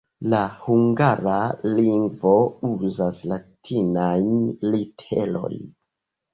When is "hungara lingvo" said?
0.61-2.33